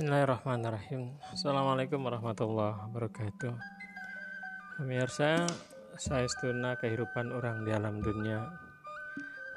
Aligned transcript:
Bismillahirrahmanirrahim. 0.00 1.12
Assalamualaikum 1.28 2.00
warahmatullahi 2.00 2.88
wabarakatuh. 2.88 3.52
Pemirsa 4.80 5.44
saya 6.00 6.24
setuna 6.24 6.72
kehidupan 6.80 7.28
orang 7.28 7.68
di 7.68 7.70
alam 7.76 8.00
dunia. 8.00 8.48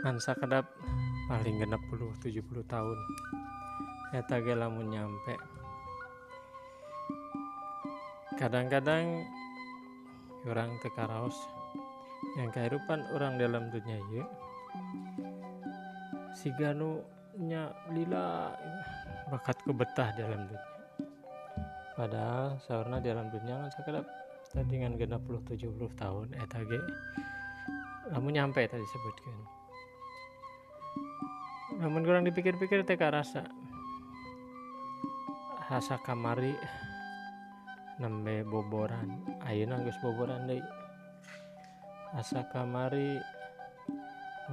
Ngan 0.04 0.20
sakedap 0.20 0.68
paling 1.32 1.64
genap 1.64 1.80
puluh 1.88 2.12
70 2.20 2.44
tahun. 2.68 3.00
Eta 4.12 4.44
ge 4.44 4.52
lamun 4.52 4.92
nyampe. 4.92 5.40
Kadang-kadang 8.36 9.24
orang 10.44 10.76
tekaraos 10.84 11.40
yang 12.36 12.52
kehidupan 12.52 13.00
orang 13.16 13.40
dalam 13.40 13.72
dunia 13.72 13.96
ya 14.12 14.28
si 16.36 16.52
ganu 16.60 17.00
nya 17.40 17.72
lila 17.96 18.52
bakat 19.32 19.58
kebetah 19.64 20.10
dalam 20.18 20.48
dunia. 20.50 20.72
Padahal 21.94 22.58
saurna 22.66 22.98
dalam 22.98 23.30
dunia 23.30 23.64
kan 23.64 23.72
sekedap 23.72 24.06
tadi 24.50 24.66
dengan 24.82 24.98
genap 24.98 25.22
puluh 25.24 25.42
tujuh 25.46 25.70
puluh 25.78 25.94
tahun 25.94 26.34
eta 26.34 26.60
ge 26.66 26.82
namun 28.12 28.34
nyampe 28.36 28.66
tadi 28.66 28.84
sebutkan. 28.84 29.38
Namun 31.80 32.02
kurang 32.06 32.24
dipikir-pikir 32.26 32.86
teka 32.86 33.10
rasa. 33.10 33.46
Rasa 35.70 35.98
kamari 36.06 36.54
nembe 37.98 38.46
boboran. 38.46 39.22
Ayeuna 39.46 39.82
geus 39.82 39.98
boboran 40.02 40.46
deui 40.46 40.62
asa 42.14 42.46
kamari 42.54 43.18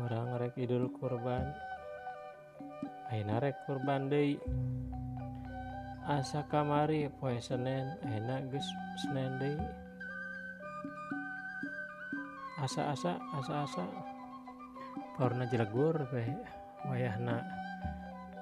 orang 0.01 0.41
rek 0.41 0.57
idul 0.57 0.89
kurban 0.97 1.45
ayeuna 3.11 3.43
rek 3.43 3.67
kurban 3.67 4.07
deui. 4.07 4.39
Asa 6.07 6.47
kamari 6.47 7.11
poe 7.11 7.39
Senin 7.43 7.99
ayeuna 8.07 8.39
geus 8.47 8.67
Senin 9.03 9.37
deui. 9.43 9.59
Asa-asa 12.63 13.19
asa-asa. 13.35 13.85
Purna 15.19 15.45
jelegur 15.51 16.07
bae 16.09 16.33
wayahna 16.89 17.43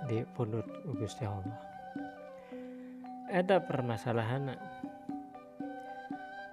di 0.07 0.23
pundut 0.37 0.69
Gusti 1.01 1.25
Allah. 1.27 1.59
Ada 3.29 3.61
permasalahan 3.61 4.57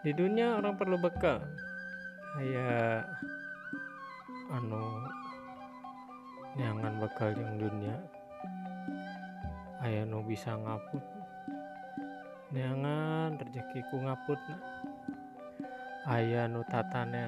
di 0.04 0.12
dunia 0.12 0.58
orang 0.60 0.76
perlu 0.80 0.98
bekal. 1.00 1.40
Kayak 2.36 3.08
anu 4.52 4.84
nyangan 6.56 7.04
bakal 7.04 7.36
yang 7.36 7.60
dunia. 7.60 7.98
Aya 9.84 10.08
nu 10.08 10.24
bisa 10.24 10.56
ngaput. 10.56 11.04
Neangan 12.56 13.36
rezekiku 13.36 14.00
ngaput 14.00 14.40
aya 16.08 16.48
nu 16.48 16.64
tatanen. 16.72 17.28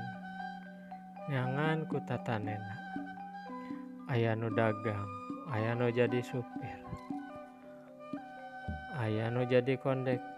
Neangan 1.28 1.83
ku 1.92 2.00
tatanen 2.08 2.64
aya 4.08 4.31
nu 4.31 4.48
dagang. 4.48 5.11
Aya 5.52 5.75
nu 5.75 5.92
jadi 5.92 6.23
supir. 6.23 6.80
Aya 8.95 9.28
nu 9.28 9.44
jadi 9.44 9.75
kondektur 9.78 10.36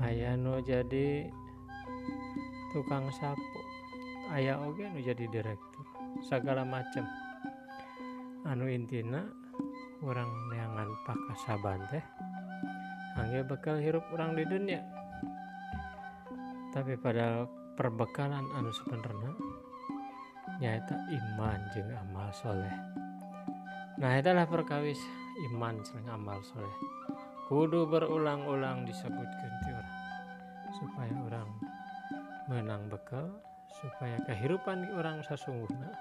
aya 0.00 0.38
nu 0.38 0.62
jadi 0.62 1.26
tukang 2.70 3.10
sapu. 3.10 3.60
Aya 4.30 4.58
oge 4.62 4.86
nu 4.86 5.02
jadi 5.02 5.26
direktur 5.26 5.75
segala 6.24 6.64
macam 6.64 7.04
anu 8.46 8.70
intina 8.70 9.26
orang 10.06 10.30
neangan 10.52 10.88
pakasaban 11.02 11.82
teh 11.90 12.04
angge 13.16 13.40
bekal 13.48 13.80
hirup 13.80 14.04
orang 14.12 14.36
di 14.36 14.44
dunia. 14.44 14.80
Tapi 16.70 16.94
pada 17.00 17.48
perbekalan 17.74 18.44
anu 18.52 18.70
sebenarnya 18.70 19.32
nyata 20.60 20.96
iman 21.08 21.60
jeng 21.72 21.90
amal 21.96 22.28
soleh. 22.36 22.76
Nah 23.96 24.20
itulah 24.20 24.44
perkawis 24.44 25.00
iman 25.50 25.80
sering 25.80 26.08
amal 26.12 26.38
soleh. 26.44 26.76
Kudu 27.48 27.88
berulang-ulang 27.88 28.84
disebutkan 28.84 29.52
orang 29.64 29.88
supaya 30.76 31.14
orang 31.14 31.48
menang 32.50 32.90
bekal 32.92 33.26
supaya 33.80 34.16
kehidupan 34.24 34.88
orang 34.96 35.20
sesungguhnya. 35.24 35.92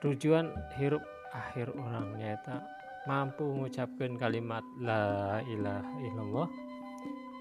Tujuan 0.00 0.52
hirup 0.76 1.04
akhir 1.32 1.72
orang 1.74 2.14
nyata 2.16 2.60
mampu 3.04 3.44
mengucapkan 3.44 4.16
kalimat 4.16 4.64
la 4.80 5.40
ilaha 5.44 5.92
illallah 6.04 6.48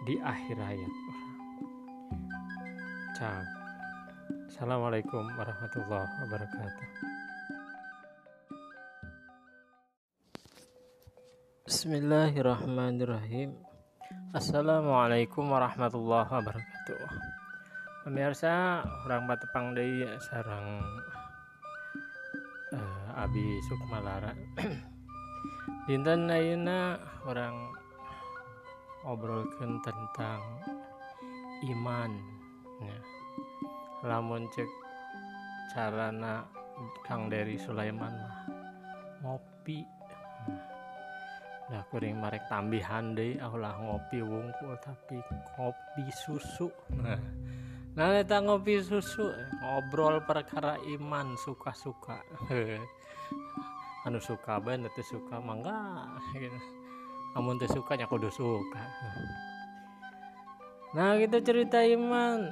di 0.07 0.15
akhir 0.19 0.57
hayat 0.59 0.91
orang. 0.91 1.31
Ciao. 3.15 3.43
Assalamualaikum 4.47 5.23
warahmatullahi 5.35 6.13
wabarakatuh. 6.27 6.87
Bismillahirrahmanirrahim. 11.63 13.55
Assalamualaikum 14.33 15.45
warahmatullahi 15.51 16.27
wabarakatuh 16.31 17.32
Pemirsa 18.03 18.83
orang 19.07 19.31
Batepang 19.31 19.71
Dewi 19.71 20.03
sarang 20.19 20.83
Abi 23.15 23.63
Sukmalara 23.63 24.35
Dinten 25.87 26.27
ayeuna 26.27 26.99
orang 27.23 27.71
obrolkan 29.07 29.79
tentang 29.79 30.43
iman 31.71 32.11
ya. 32.83 32.99
lamun 34.03 34.51
cek 34.51 34.67
carana 35.71 36.43
Kang 37.07 37.31
Dari 37.31 37.55
Sulaiman 37.55 38.11
mah 38.11 38.37
ngopi. 39.23 39.79
Nah 41.71 41.87
kuring 41.87 42.19
marek 42.19 42.51
tambihan 42.51 43.15
deh 43.15 43.39
lah 43.39 43.79
ngopi 43.79 44.19
wungkul 44.19 44.75
tapi 44.83 45.23
kopi 45.55 46.03
susu. 46.11 46.67
Nah 46.99 47.19
Nah, 47.93 48.09
kita 48.09 48.41
ngopi 48.41 48.81
susu, 48.81 49.29
ngobrol 49.61 50.17
perkara 50.25 50.81
iman 50.97 51.37
suka-suka. 51.37 52.25
anu 54.03 54.19
suka 54.19 54.59
ben 54.59 54.83
teu 54.97 55.05
suka 55.05 55.37
mangga 55.39 56.09
gitu. 56.33 56.59
Amun 57.37 57.61
suka 57.69 57.93
nya 57.93 58.09
kudu 58.09 58.33
suka. 58.33 58.81
Nah, 60.97 61.21
kita 61.21 61.37
cerita 61.45 61.85
iman. 61.85 62.49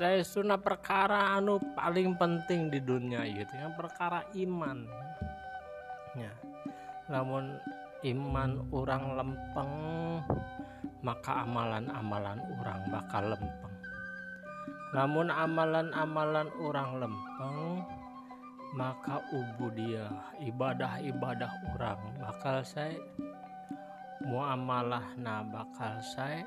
Saya 0.00 0.24
sunah 0.24 0.56
perkara 0.56 1.36
anu 1.36 1.60
paling 1.76 2.16
penting 2.16 2.72
di 2.72 2.80
dunia 2.80 3.28
gitu 3.28 3.52
ya, 3.60 3.68
perkara 3.76 4.24
iman. 4.40 4.88
Ya. 6.16 6.32
Namun 7.12 7.60
iman 8.08 8.50
orang 8.72 9.04
lempeng, 9.20 9.74
maka 11.04 11.44
amalan-amalan 11.44 12.40
orang 12.56 12.80
bakal 12.88 13.36
lempeng 13.36 13.77
namun 14.92 15.28
amalan-amalan 15.28 16.48
orang 16.60 17.04
lempeng 17.04 17.84
maka 18.76 19.24
dia 19.72 20.04
ibadah-ibadah 20.44 21.52
orang 21.72 22.00
bakal 22.20 22.60
saya 22.60 23.00
muamalah 24.24 25.16
na 25.16 25.40
bakal 25.46 25.96
saya 26.04 26.44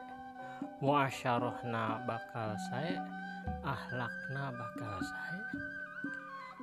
muasyarah 0.77 1.65
na 1.65 1.97
bakal 2.05 2.53
saya 2.69 3.01
na 4.29 4.53
bakal 4.53 5.01
saya 5.01 5.41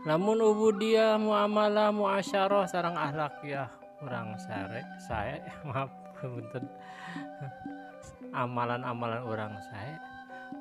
namun 0.06 0.38
dia 0.78 1.18
muamalah 1.18 1.90
muasyarah 1.90 2.70
sarang 2.70 2.94
ahlak 2.94 3.34
ya 3.42 3.66
orang 3.98 4.38
saya 4.38 4.86
saya 5.02 5.42
maaf 5.68 5.90
amalan-amalan 8.42 9.22
orang 9.26 9.54
saya 9.70 9.98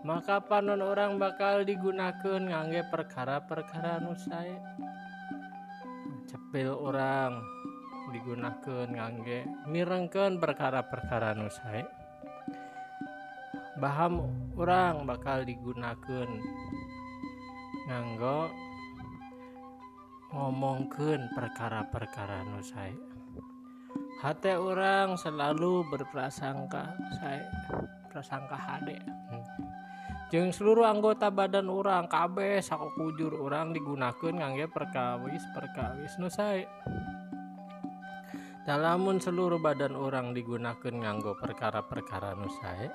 maka 0.06 0.38
panon 0.44 0.82
orang 0.84 1.18
bakal 1.18 1.66
digunakan 1.66 2.42
ngangge 2.42 2.86
perkara-perkara 2.94 3.98
nusai 4.04 4.54
cepil 6.30 6.78
orang 6.78 7.42
digunakan 8.14 8.86
ngangge 8.86 9.50
mirengken 9.66 10.38
perkara-perkara 10.38 11.34
nusai 11.34 11.82
baham 13.82 14.26
orang 14.58 15.06
bakal 15.10 15.42
digunakan 15.42 16.30
nganggo 17.90 18.50
ngomongken 20.34 21.32
perkara-perkara 21.34 22.46
nusai 22.46 22.94
hati 24.22 24.54
orang 24.58 25.18
selalu 25.18 25.86
berprasangka 25.94 26.98
saya 27.22 27.46
prasangka 28.18 28.58
hade. 28.58 28.98
Jeng 30.28 30.52
seluruh 30.52 30.84
anggota 30.84 31.32
badan 31.32 31.72
orang 31.72 32.12
KB 32.12 32.60
sakok 32.60 33.00
kujur 33.00 33.32
orang 33.40 33.72
digunakan 33.72 34.34
ngangge 34.36 34.68
perkawis 34.68 35.44
perkawis 35.56 36.20
nu 36.20 36.28
saya 36.28 36.68
dalamun 38.68 39.24
seluruh 39.24 39.56
badan 39.64 39.96
orang 39.96 40.36
digunakan 40.36 40.92
nganggo 40.92 41.40
perkara-perkara 41.40 42.36
nu 42.36 42.52
sae 42.60 42.92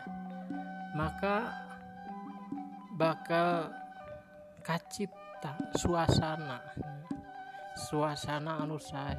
maka 0.93 1.57
bakal 2.93 3.73
kacipta 4.61 5.57
suasana 5.81 6.61
suasana 7.77 8.63
anu 8.63 8.77
sae. 8.77 9.17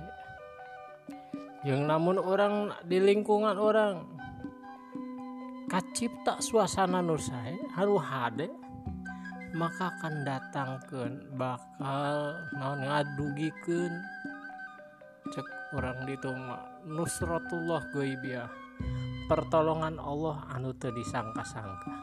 Yang 1.63 1.81
namun 1.87 2.17
orang 2.19 2.75
di 2.83 2.99
lingkungan 2.99 3.55
orang 3.55 4.03
kacipta 5.73 6.37
suasana 6.37 7.01
nu 7.01 7.17
sae 7.17 7.57
haru 7.73 7.97
hade 7.97 8.45
maka 9.57 9.89
akan 9.89 10.21
datangkan 10.21 11.11
bakal 11.33 12.37
naon 12.57 12.85
ngadugikeun. 12.85 13.93
Cek 15.33 15.47
orang 15.73 16.05
dituma 16.05 16.61
nusratullah 16.85 17.89
goibiyah 17.89 18.49
pertolongan 19.25 19.97
Allah 19.97 20.45
anu 20.53 20.77
teu 20.77 20.93
disangka-sangka. 20.93 21.93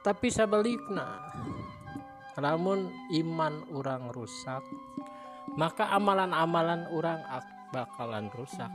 Tapi 0.00 0.32
sebaliknya 0.32 1.28
namun 2.40 2.88
iman 3.20 3.68
orang 3.76 4.08
rusak 4.16 4.64
maka 5.60 5.92
amalan-amalan 5.92 6.88
orang 6.88 7.20
bakalan 7.68 8.32
rusak. 8.32 8.72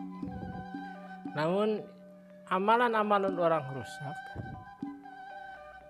Namun 1.33 1.81
amalan-amalan 2.51 3.35
orang 3.39 3.63
rusak 3.71 4.17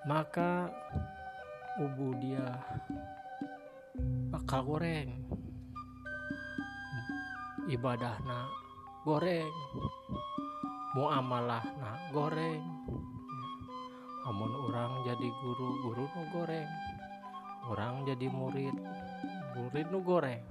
maka 0.03 0.69
dia 2.21 2.45
bakal 4.29 4.61
goreng. 4.77 5.09
Ibadahna 7.63 8.51
goreng 9.07 9.53
muamalah 10.93 11.63
nah 11.79 11.97
goreng. 12.11 12.61
Amun 14.23 14.51
orang 14.69 15.03
jadi 15.07 15.27
guru 15.41 15.69
guru 15.81 16.05
nu 16.05 16.23
goreng. 16.35 16.69
Orang 17.71 18.03
jadi 18.03 18.27
murid 18.27 18.75
murid 19.55 19.87
nu 19.89 20.03
goreng. 20.03 20.43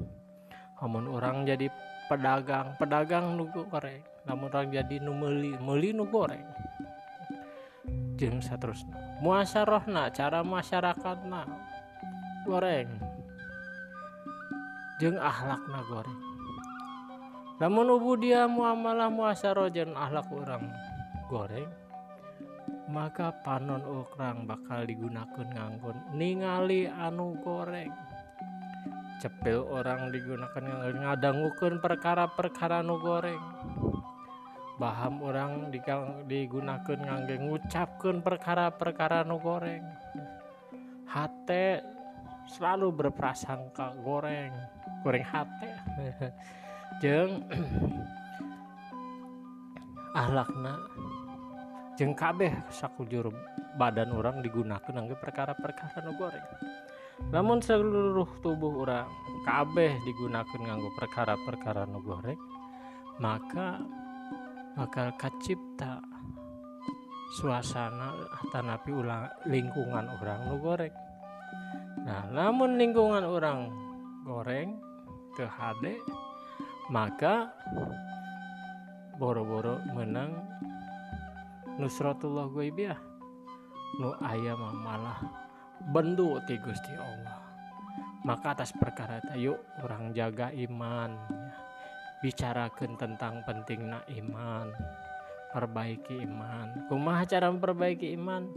Amun 0.83 1.07
orang 1.07 1.45
jadi 1.47 1.69
pedagang 2.09 2.75
pedagang 2.81 3.37
nu 3.39 3.47
goreng 3.53 4.12
namun 4.23 4.51
orang 4.51 4.71
jadi 4.71 5.03
nu 5.03 5.15
meli 5.15 5.55
meli 5.59 5.91
nu 5.91 6.07
goreng. 6.07 6.47
Jeng 8.19 8.39
seterusnya 8.39 8.95
muasarohna 9.19 10.11
cara 10.15 10.47
masyarakatna. 10.47 11.43
Goreng. 12.47 12.91
Jeng 15.03 15.19
ahlakna 15.19 15.81
goreng. 15.91 16.21
Namun 17.59 17.87
ubu 17.99 18.19
dia 18.19 18.51
muamalah 18.51 19.11
muasaroh 19.11 19.71
jeng 19.71 19.95
ahlak 19.95 20.27
orang 20.31 20.67
goreng 21.31 21.71
maka 22.93 23.33
panon 23.41 23.81
orang 23.81 24.45
bakal 24.45 24.85
digunakan 24.85 25.49
nganggon 25.49 25.97
ningali 26.13 26.85
anu 26.85 27.33
goreng. 27.41 27.89
Cepil 29.23 29.65
orang 29.65 30.11
digunakan 30.11 30.61
ngadangukeun 30.99 31.79
perkara-perkara 31.79 32.83
nu 32.83 32.99
goreng 32.99 33.39
baham 34.83 35.23
orang 35.23 35.71
digunakan 36.27 36.99
ngangge 36.99 37.39
ngucapkan 37.39 38.19
perkara-perkara 38.19 39.23
nu 39.23 39.39
goreng. 39.39 39.87
Hati 41.07 41.79
selalu 42.51 42.91
berprasangka 42.91 43.95
goreng 44.03 44.51
goreng 45.07 45.23
hati 45.23 45.71
jeng 47.03 47.47
ahlakna 50.19 50.75
jeng 51.95 52.19
kabeh 52.19 52.51
sakujur 52.67 53.31
badan 53.79 54.11
orang 54.11 54.43
digunakan 54.43 54.91
ngangge 54.91 55.15
perkara-perkara 55.23 56.03
nu 56.03 56.19
goreng. 56.19 56.47
Namun 57.31 57.63
seluruh 57.63 58.43
tubuh 58.43 58.83
orang 58.83 59.07
kabeh 59.47 59.95
digunakan 60.03 60.59
nganggo 60.59 60.91
perkara-perkara 60.99 61.87
nu 61.87 62.03
goreng 62.03 62.41
maka 63.23 63.79
bakal 64.73 65.13
kacipta 65.21 66.01
suasana 67.33 68.13
tanapi 68.53 68.93
ulang 68.93 69.29
lingkungan 69.49 70.09
orang 70.21 70.41
nu 70.49 70.57
goreng. 70.61 70.95
Nah 72.05 72.29
namun 72.29 72.77
lingkungan 72.77 73.25
orang 73.25 73.73
goreng 74.25 74.77
ke 75.33 75.49
HD 75.49 75.97
maka 76.93 77.53
boro-boro 79.17 79.81
menang 79.97 80.35
Nusratullah 81.81 82.53
Goibiah 82.53 83.01
nu 83.97 84.13
ayam 84.21 84.61
malah 84.85 85.21
bendu 85.89 86.37
ti 86.45 86.61
Gusti 86.61 86.93
Allah. 86.97 87.41
Maka 88.23 88.55
atas 88.55 88.71
perkara 88.77 89.19
yuk 89.35 89.59
orang 89.83 90.15
jaga 90.15 90.53
iman. 90.55 91.42
Bicarakan 92.23 92.95
tentang 92.97 93.43
pentingnya 93.43 94.01
iman 94.23 94.71
perbaiki 95.53 96.25
iman. 96.25 96.89
Kumaha 96.89 97.23
cara 97.29 97.53
memperbaiki 97.53 98.17
iman? 98.17 98.49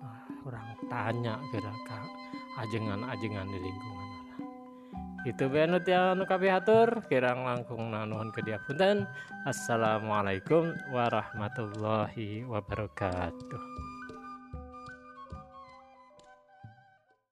Ah, 0.00 0.22
orang 0.46 0.78
tanya 0.86 1.34
kira-kira 1.50 2.06
ajengan-ajengan 2.62 3.46
di 3.50 3.58
lingkungan 3.58 4.06
orang. 4.06 4.42
Itu 5.26 5.50
benut 5.50 5.84
ya 5.84 6.14
anu 6.14 6.24
hatur 6.24 7.02
kirang 7.10 7.42
langkung 7.42 7.90
nanuhun 7.90 8.30
ke 8.30 8.46
dia 8.46 8.62
punten. 8.62 9.04
Assalamualaikum 9.42 10.70
warahmatullahi 10.94 12.46
wabarakatuh 12.46 13.85